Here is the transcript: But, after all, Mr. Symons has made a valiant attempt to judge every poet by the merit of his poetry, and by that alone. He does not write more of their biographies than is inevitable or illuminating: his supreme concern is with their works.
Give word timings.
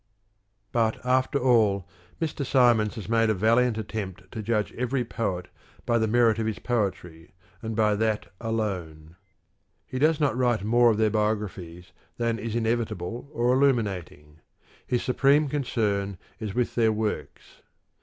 But, 0.71 0.99
after 1.05 1.37
all, 1.37 1.87
Mr. 2.19 2.43
Symons 2.43 2.95
has 2.95 3.07
made 3.07 3.29
a 3.29 3.35
valiant 3.35 3.77
attempt 3.77 4.31
to 4.31 4.41
judge 4.41 4.73
every 4.73 5.05
poet 5.05 5.47
by 5.85 5.99
the 5.99 6.07
merit 6.07 6.39
of 6.39 6.47
his 6.47 6.57
poetry, 6.57 7.35
and 7.61 7.75
by 7.75 7.93
that 7.93 8.25
alone. 8.41 9.15
He 9.85 9.99
does 9.99 10.19
not 10.19 10.35
write 10.35 10.63
more 10.63 10.89
of 10.89 10.97
their 10.97 11.11
biographies 11.11 11.91
than 12.17 12.39
is 12.39 12.55
inevitable 12.55 13.29
or 13.31 13.53
illuminating: 13.53 14.39
his 14.87 15.03
supreme 15.03 15.47
concern 15.47 16.17
is 16.39 16.55
with 16.55 16.73
their 16.73 16.91
works. 16.91 17.61